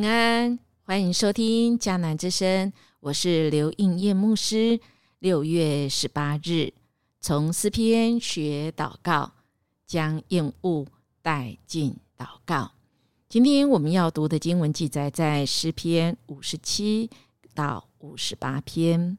[0.00, 4.78] 平安，欢迎收听迦南之声，我是刘应叶牧师。
[5.18, 6.72] 六月十八日，
[7.20, 9.32] 从诗篇学祷告，
[9.88, 10.86] 将厌恶
[11.20, 12.70] 带进祷告。
[13.28, 17.10] 今天我们要读的经文记载在诗篇五十七
[17.52, 19.18] 到五十八篇。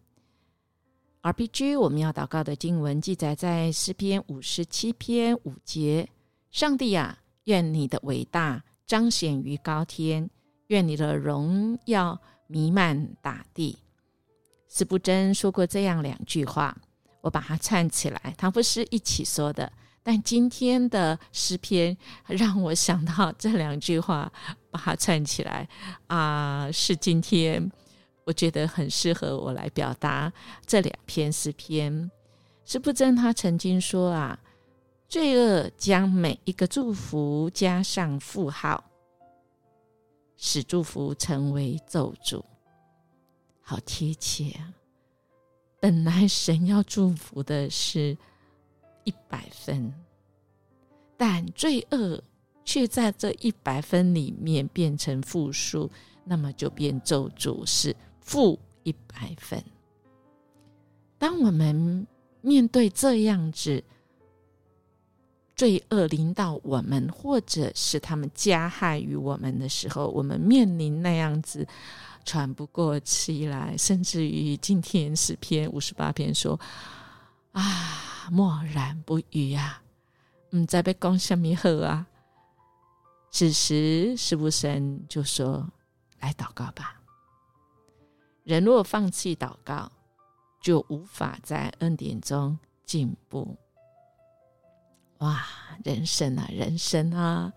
[1.24, 6.08] RPG 我们要祷告的经文记载在诗篇五十七篇五节。
[6.52, 10.30] 上帝啊，愿你的伟大彰显于高天。
[10.70, 13.78] 愿你的荣耀弥漫大地。
[14.68, 16.76] 司布真说过这样两句话，
[17.22, 19.72] 我把它串起来，唐不是一起说的。
[20.04, 21.96] 但今天的诗篇
[22.28, 24.32] 让我想到这两句话，
[24.72, 25.68] 把它串起来
[26.08, 27.72] 啊，是今天
[28.26, 30.32] 我觉得很适合我来表达
[30.66, 32.10] 这两篇诗篇。
[32.64, 34.40] 司布真他曾经说啊，
[35.08, 38.84] 罪恶将每一个祝福加上负号。
[40.42, 42.42] 使祝福成为咒诅，
[43.60, 44.74] 好贴切啊！
[45.82, 48.18] 本来神要祝福的是
[49.04, 49.94] 一百分，
[51.18, 52.24] 但罪恶
[52.64, 55.92] 却在这一百分里面变成负数，
[56.24, 59.62] 那么就变咒诅是负一百分。
[61.18, 62.08] 当我们
[62.40, 63.84] 面对这样子，
[65.60, 71.68] 罪恶临到我们，或者是他们加害于我们的时候，我们面临那样子
[72.24, 76.58] 喘不过气来，甚至于今天诗篇五十八篇说
[77.52, 79.82] ：“啊，默然不语啊，
[80.52, 82.08] 嗯，在被讲什么好啊？”
[83.30, 85.70] 此时，是不神就说
[86.22, 87.02] ：“来祷告吧。”
[88.48, 89.92] 人若放弃祷告，
[90.62, 93.58] 就无法在恩典中进步。
[95.20, 95.46] 哇，
[95.84, 97.52] 人生啊，人生啊，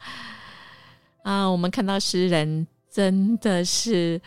[1.22, 1.46] 啊！
[1.46, 4.20] 我们看到诗人真的是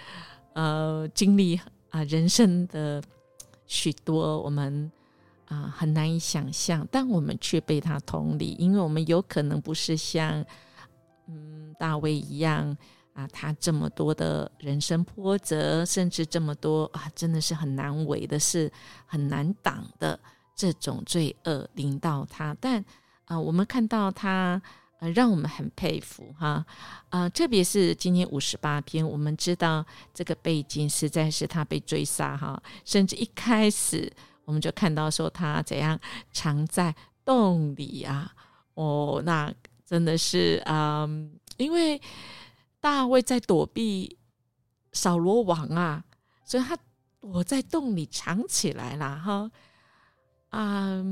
[0.53, 1.59] 呃经历
[1.89, 3.03] 啊人生的
[3.67, 4.89] 许多，我们
[5.49, 10.41] 啊很难以想象，但我们却被他同理，因为我们有可能不是像
[11.27, 12.77] 嗯大卫一样
[13.11, 18.71] 啊，他这么多的人生波折，甚至这么多啊，真的是很难为的事，
[19.05, 20.17] 很难挡的
[20.55, 22.81] 这种罪恶临到他，但。
[23.25, 24.61] 啊，我们看到他，
[24.99, 26.63] 呃，让我们很佩服哈，
[27.09, 34.11] 啊，特别是今天五十八篇，我们知道这个背景实在是他被追杀哈，甚至一开始
[34.45, 35.99] 我们就看到说他怎样
[36.31, 38.31] 藏在洞里啊，
[38.75, 39.51] 哦，那
[39.85, 41.09] 真的是啊，
[41.57, 41.99] 因为
[42.79, 44.17] 大卫在躲避
[44.91, 46.03] 扫罗王啊，
[46.43, 46.77] 所以他
[47.19, 49.51] 躲在洞里藏起来了哈，
[50.51, 51.03] 啊。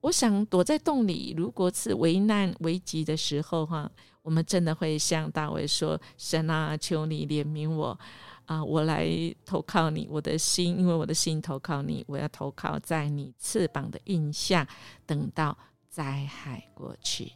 [0.00, 3.90] 我想躲在洞里，如果是危难危急的时候，哈，
[4.22, 7.98] 我们真的会向大卫说：“神啊，求你怜悯我
[8.46, 8.64] 啊！
[8.64, 9.06] 我来
[9.44, 14.66] 投靠你，我的心，因为我的心投靠你，我要投靠在你翅膀的印下，
[15.04, 15.56] 等到
[15.90, 17.32] 灾害过去。”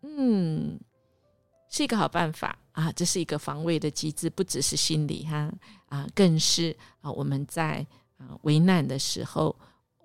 [0.00, 0.80] 嗯，
[1.68, 2.90] 是一个好办法啊！
[2.92, 5.52] 这是一个防卫的机制，不只是心理哈
[5.90, 7.86] 啊，更是啊，我们在
[8.16, 9.54] 啊危难的时候，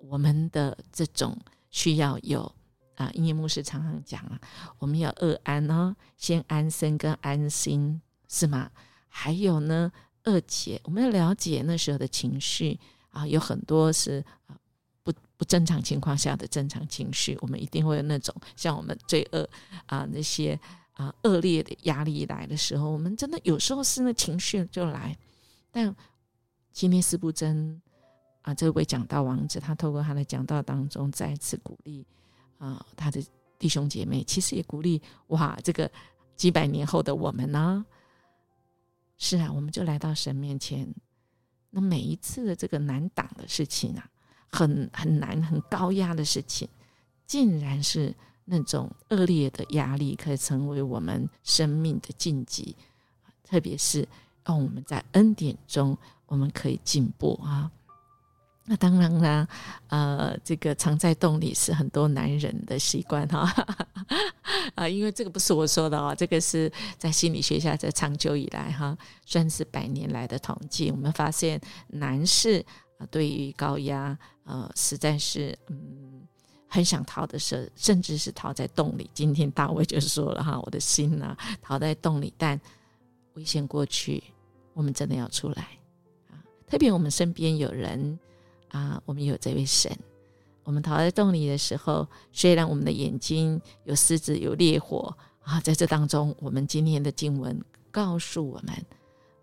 [0.10, 1.38] 我们的这种。
[1.74, 2.50] 需要有
[2.96, 4.40] 啊，音乐牧师常常讲啊，
[4.78, 8.70] 我们要二安呢，先安身跟安心是吗？
[9.10, 9.92] 还有呢，
[10.24, 12.80] 二解，我们要了解那时候的情绪
[13.10, 14.56] 啊，有很多是啊
[15.02, 19.50] 不不正常情况下的正常情绪，我们一定会有那种像我们罪恶
[19.88, 20.58] 啊那些
[20.94, 25.18] 啊恶劣的压力来的时候，我们真的有时候是那情绪就来，
[25.72, 25.94] 但
[26.72, 27.82] 今天是不真。
[28.44, 32.06] 啊，这位讲道王子，他透过他的讲道当中，再次鼓励
[32.58, 33.24] 啊，他的
[33.58, 35.90] 弟兄姐妹，其实也鼓励哇，这个
[36.36, 37.86] 几百年后的我们呢，
[39.18, 40.94] 是啊，我们就来到神面前，
[41.70, 44.10] 那每一次的这个难挡的事情啊，
[44.52, 46.68] 很很难、很高压的事情，
[47.26, 48.14] 竟然是
[48.44, 52.76] 那种恶劣的压力，可以成为我们生命的晋级，
[53.42, 54.06] 特别是
[54.44, 57.72] 让我们在恩典中，我们可以进步啊。
[58.66, 59.46] 那当然啦，
[59.88, 63.42] 呃，这个藏在洞里是很多男人的习惯哈，
[64.74, 72.66] 啊，因为这个不是我说的哦，这个是在心理学下，这长久以来哈，算是百年来的统计，我们发现男士
[73.00, 76.26] 啊，对于高压，呃，实在是嗯，
[76.70, 79.10] 很想逃的时候，甚至是逃在洞里。
[79.14, 82.58] 今天大卫就说了哈，我的心呐，逃在洞里，但
[83.34, 84.24] 危险过去，
[84.74, 85.68] 我们真的要出来
[86.32, 86.40] 啊！
[86.66, 88.18] 特别我们身边有人。
[88.74, 89.90] 啊，我们有这位神。
[90.64, 97.62] 我们逃在洞里的时候，虽然我们的眼睛有狮子、有烈火啊，在这当中，我们今天的经文
[97.92, 98.86] 告诉我们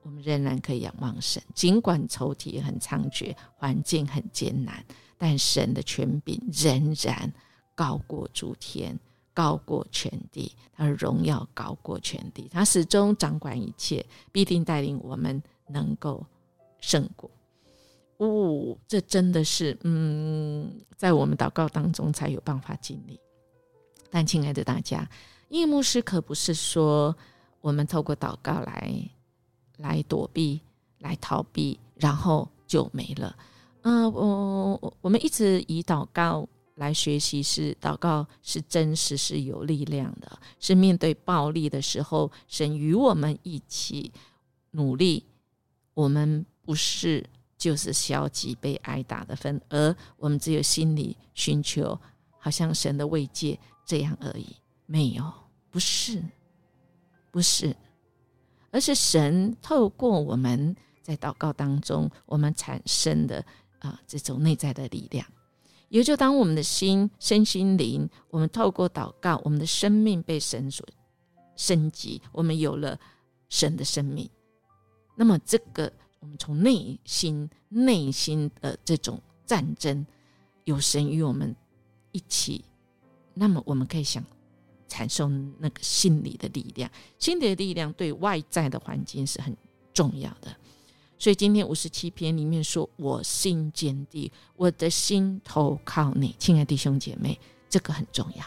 [0.03, 1.43] 我们仍然可以仰望神。
[1.55, 4.85] 尽管仇敌很猖獗，环境很艰难，
[5.17, 7.33] 但神的权柄仍然
[7.75, 8.99] 高过诸天，
[9.35, 10.57] 高过全地。
[10.73, 16.25] 他的荣耀高过全地，他始终掌管一切，必定带领我们能够
[16.81, 17.31] 胜过。
[18.21, 23.19] 哦，这真的是，嗯，在我们祷告当中才有办法经历。
[24.11, 25.09] 但亲爱的大家，
[25.49, 27.17] 夜牧师可不是说
[27.63, 29.11] 我们透过祷告来
[29.79, 30.61] 来躲避、
[30.99, 33.35] 来逃避，然后就没了。
[33.85, 44.13] 嗯，我我们一直以祷告来学习，是祷告是真实、是有力量的，是面对暴力的时候，神与我们一起
[44.73, 45.25] 努力。
[45.95, 47.25] 我们不是。
[47.61, 52.01] 就是消极被挨打的分，而我们只有心里寻求，
[52.39, 54.57] 好像神的慰藉这样而已。
[54.87, 55.31] 没有，
[55.71, 56.25] 不是，
[57.31, 57.77] 不是，
[58.71, 63.45] 而是神透过我们在祷告当中，我们产生的
[63.81, 65.27] 啊这种内在的力量。
[65.91, 70.89] 也就当我们的心、身心灵，我们透过祷告，我们的生命被神所
[71.57, 72.99] 升级，我们有了
[73.51, 74.31] 神的生命，
[75.15, 75.93] 那么这个。
[76.21, 80.07] 我们从内心、内心的这种战争，
[80.65, 81.57] 有神与我们
[82.13, 82.65] 一起，
[83.35, 84.23] 那么我们可以想
[84.87, 86.91] 产生那个心理的力量。
[87.19, 89.57] 心理的力量对外在的环境是很
[89.95, 90.55] 重要的。
[91.19, 97.39] 所以今天五十七篇里面说：“我心坚定，我的心投靠你。”亲爱的弟兄姐妹，
[97.69, 98.45] 这个很重要。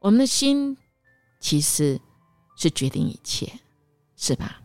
[0.00, 0.76] 我们的心
[1.40, 2.00] 其实
[2.56, 3.52] 是决定一切，
[4.16, 4.60] 是吧？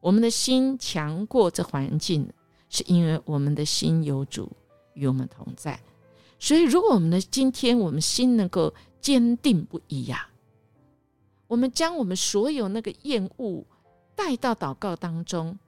[0.00, 2.26] 我们的心强过这环境，
[2.68, 4.50] 是因为我们的心有主
[4.94, 5.78] 与我们同在。
[6.38, 10.26] 所以，如果我们的今天我们心能够坚定不移呀，
[11.46, 13.62] 我们将我们所有那个厌恶
[14.14, 15.58] 带到祷告当中，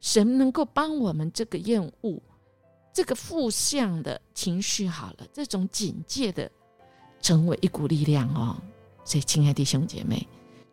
[0.00, 2.22] 神能够帮我们这个厌恶、
[2.94, 6.48] 这个负向的情绪好了，这种警戒的
[7.20, 8.56] 成为一股力量哦。
[9.04, 10.24] 所以，亲爱的弟兄姐妹。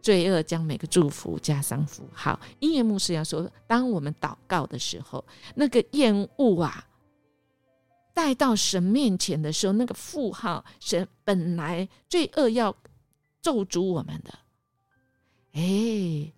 [0.02, 2.40] 罪恶将每个祝福加上符号。
[2.60, 5.24] 音乐牧师要说：当我们祷告的时候，
[5.56, 6.88] 那个厌恶啊，
[8.14, 12.76] 带到神面前的时候，那个符号，神本来罪恶要
[13.42, 14.40] 咒诅我们的，
[15.54, 16.32] 哎，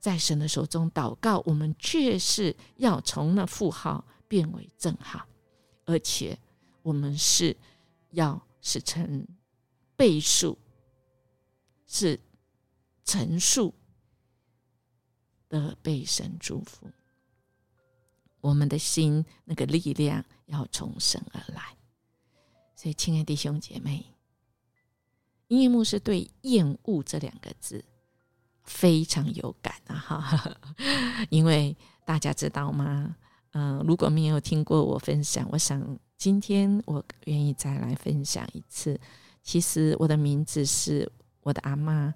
[0.00, 5.26] 在神的手中祷告，我们却是要从那负号变为正号，
[5.84, 6.38] 而且
[6.82, 7.56] 我们是
[8.12, 9.26] 要是成
[9.96, 10.56] 倍数，
[11.86, 12.18] 是。
[13.04, 13.74] 陈述
[15.48, 16.90] 的被神祝福，
[18.40, 21.76] 我们的心那个力量要从神而来。
[22.74, 24.04] 所以，亲爱的弟兄姐妹，
[25.48, 27.84] 音乐牧师对“厌恶”这两个字
[28.62, 29.94] 非常有感啊！
[29.94, 30.56] 哈，
[31.30, 33.16] 因为大家知道吗？
[33.52, 38.98] 嗯，如果没有听过我分享，我想今天我愿意再来分享一次。
[39.42, 41.10] 其实我的名字是
[41.42, 42.12] 我的阿妈。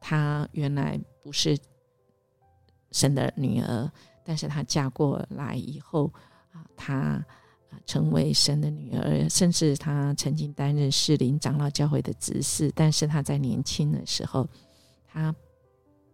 [0.00, 1.58] 她原来不是
[2.92, 3.90] 神的女儿，
[4.24, 6.12] 但是她嫁过来以后
[6.52, 7.24] 啊，她
[7.84, 12.72] 成为神的女儿，甚至她曾经担任士林长老教会的执事。
[12.74, 14.48] 但是她在年轻的时候，
[15.06, 15.34] 她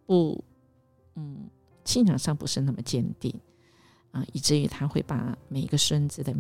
[0.07, 0.43] 不
[1.15, 1.49] 嗯
[1.85, 3.33] 信仰上不是那么坚定
[4.11, 6.35] 啊，以至于她会把每一个孙子的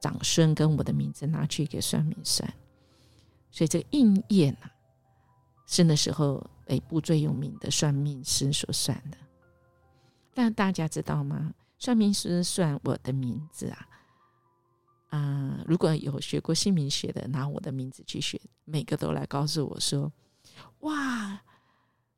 [0.00, 2.48] 长孙跟我的名字拿去给算命算，
[3.50, 4.70] 所以这个应验啊。
[5.66, 9.16] 是那时候北部最有名的算命师所算的，
[10.34, 11.52] 但大家知道吗？
[11.78, 13.88] 算命师算我的名字啊，
[15.10, 20.10] 啊，如果有学过姓名学的，拿我的名字去学，每个都来告诉我说
[20.80, 21.38] ：“哇，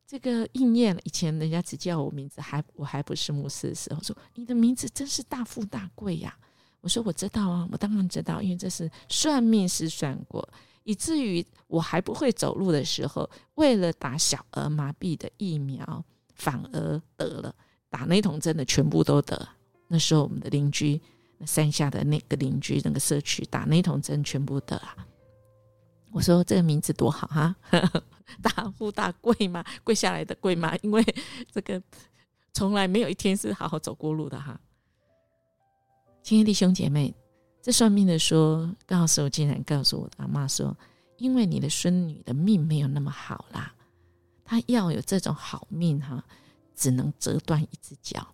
[0.06, 6.36] 这个应验了。”以前人家只叫我名字，还我还不是牧师的时候，说你的名字真是大富大贵呀。
[6.80, 10.48] 我说我知道啊，我当然知道，因为这是算命师算过。
[10.86, 16.04] 以至于我还不会走路的时候，为了打小儿麻痹的疫苗，
[16.36, 17.52] 反而得了
[17.90, 19.48] 打那桶针的全部都得。
[19.88, 21.00] 那时候我们的邻居，
[21.38, 24.96] 那山下的那个邻居那个社区打那桶针全部得啊。
[26.12, 27.56] 我说这个名字多好哈，
[28.40, 31.04] 大富大贵嘛，跪下来的贵嘛，因为
[31.50, 31.82] 这个
[32.54, 34.60] 从来没有一天是好好走过路的哈。
[36.22, 37.12] 亲爱的弟兄姐妹。
[37.66, 40.72] 这算命的说，告诉我，竟然告诉我阿妈说，
[41.16, 43.74] 因为你的孙女的命没有那么好啦，
[44.44, 46.24] 她要有这种好命哈，
[46.76, 48.24] 只能折断一只脚。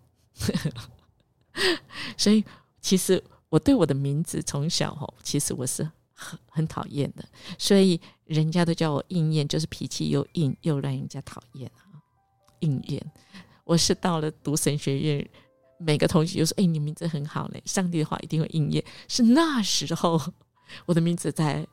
[2.19, 2.45] 所以，
[2.83, 7.25] 其实我对我的名字从小吼，其实我是很很讨厌的，
[7.57, 11.89] 所以人家都叫我应验，就是脾气又硬又让人家讨厌啊。
[12.61, 13.03] 应验。
[13.65, 15.31] 我是到了读神学院，
[15.85, 20.21] 每个同学就说：“哎，你名字很好嘞，上帝的话一定会应验。”是那时候，
[20.87, 21.67] 我的名字在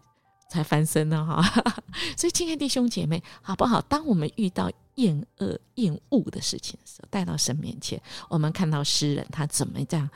[0.49, 1.41] 才翻身呢哈。
[2.17, 3.81] 所以，亲爱弟兄姐妹，好不好？
[3.81, 10.09] 当我们遇到厌恶、厌恶的事情的时候，带到神面前，我们看到诗人他怎么这样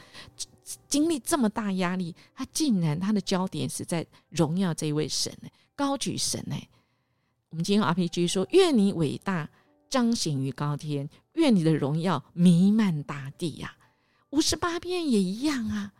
[0.88, 6.55] 经历这么大压力，他竟然他的焦点是在荣耀这一位神呢，高举神呢。
[7.50, 9.50] 我们今天 RPG 说：“愿你伟大。”
[9.93, 13.75] 彰显于高天，愿你的荣耀弥漫大地呀！
[14.33, 15.93] 五十八篇也一样啊，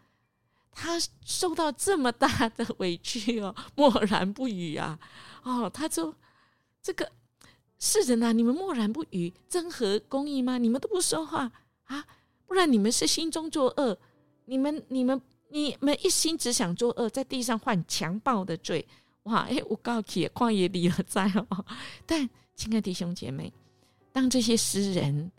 [0.71, 4.99] 他受到这么大的委屈哦， 默然不语啊！
[5.43, 6.15] 哦，他说
[6.81, 7.11] ：“这个
[7.77, 10.57] 是人啊，你们默然不语，真合公义吗？
[10.57, 11.51] 你们都不说话
[11.83, 12.03] 啊？
[12.47, 13.95] 不然你们是心中作恶，
[14.45, 18.87] 你们、你们、你们一心只想作恶，在地上犯强暴的罪。
[19.23, 19.41] 哇！
[19.47, 21.63] 哎，我告诉你，旷野里了在哦。
[22.07, 23.53] 但亲爱的弟兄姐妹。
[24.11, 25.31] 当这些诗人，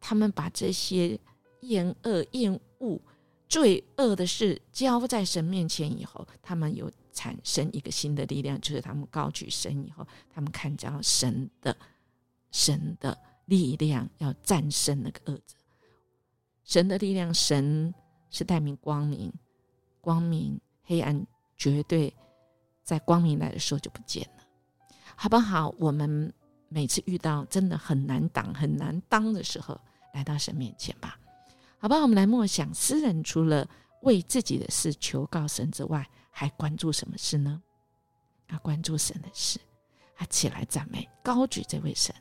[0.00, 1.18] 他们把这些
[1.60, 3.00] 厌恶、厌恶、
[3.48, 11.76] 罪恶的事交在神面前以后，他们有产生一个新的力量，就是他们高举神以后，他们看到神的
[12.50, 15.56] 神的力量要战胜那个恶者。
[16.64, 17.94] 神的力量，神
[18.30, 19.32] 是代明光明，
[20.00, 22.14] 光明黑暗绝对
[22.82, 24.44] 在光明来的时候就不见了，
[25.16, 25.74] 好不好？
[25.78, 26.32] 我们。
[26.68, 29.80] 每次遇到真的很难挡、很难当的时候，
[30.12, 31.16] 来到神面前吧，
[31.78, 31.96] 好吧？
[32.02, 33.68] 我们来默想，诗人除了
[34.02, 37.62] 为自己的事求告神之外，还关注什么事呢？
[38.46, 39.58] 他关注神的事，
[40.14, 42.14] 他起来赞美、高举这位神，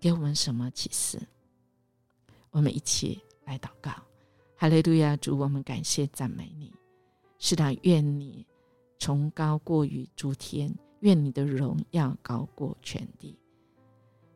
[0.00, 1.20] 给我们什么启示？
[2.50, 3.90] 我们一起来祷告：
[4.56, 5.16] 哈利路亚！
[5.16, 6.72] 主，我们感谢赞美你，
[7.38, 8.46] 是的，愿你
[8.98, 10.74] 崇高过于诸天。
[11.00, 13.38] 愿你的荣耀高过全地，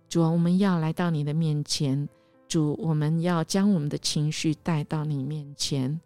[0.07, 2.07] 主啊，我们要来到你的面前，
[2.49, 6.00] 主，我们要将我们的情绪带到你面前，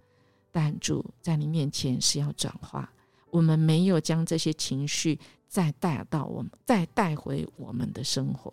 [0.51, 2.91] 但主在你面前是要转化，
[3.31, 5.19] 我们没有将这些情绪
[5.49, 8.53] 再带到我们，再带回我们的生活，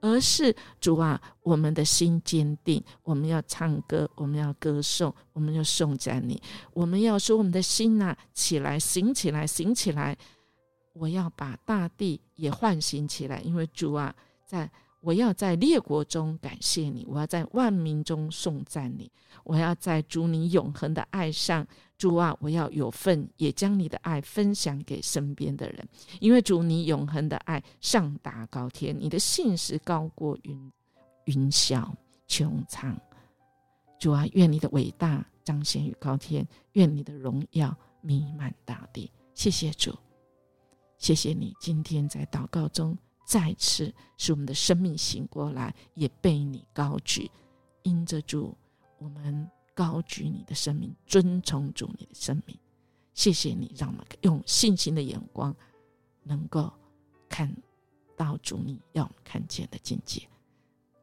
[0.00, 6.42] 而是主啊，我们的心坚定，我们要唱歌，我们要歌颂，我们要颂赞你，
[6.74, 10.18] 我们要说我们的心呐，起来，醒起来，醒起来。
[10.94, 14.12] 我要把大地也唤醒起来，因为主啊，
[14.44, 14.68] 在
[15.08, 19.10] 我要在列国中感谢你，我要在万民中颂赞你，
[19.42, 25.88] 我要在主你永恒的爱上，主啊，我要有份，也将你的爱分享给身边的人，
[26.20, 30.72] 因为主你永恒的爱上达高天，你的信实高过云
[31.24, 31.90] 云霄
[32.28, 32.94] 穹苍，
[33.98, 39.96] 主啊，愿你的伟大彰显于高天，愿你的荣耀弥漫大地，谢谢主。
[40.98, 42.94] 谢谢你今天在祷告中
[43.28, 47.30] 再次使我们的生命醒过来，也被你高举。
[47.82, 48.56] 因着主，
[48.98, 52.58] 我们高举你的生命，尊崇主你的生命。
[53.12, 55.54] 谢谢你，让我们用信心的眼光，
[56.22, 56.72] 能够
[57.28, 57.54] 看
[58.16, 60.26] 到主你要我们看见的境界。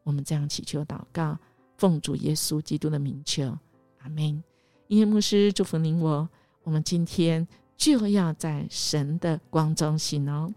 [0.01, 1.38] 我们这样祈求祷告，
[1.77, 3.55] 奉主耶稣基督的名求，
[4.00, 4.44] 阿门。
[4.88, 6.27] 耶牧师祝福您我。
[6.63, 7.48] 我们今天。
[7.77, 10.53] 就要在神的光中行哦，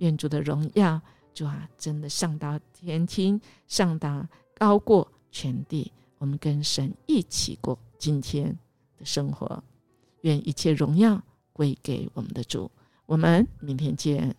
[0.00, 1.00] 愿主的荣耀，
[1.32, 5.90] 主啊，真的上到天庭，上到高过全地。
[6.18, 8.58] 我们跟神一起过今天
[8.98, 9.62] 的生活，
[10.22, 12.70] 愿一切荣耀归给我们的主。
[13.06, 14.34] 我们明天见。